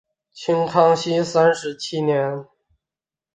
[0.33, 2.47] 清康熙三十七年。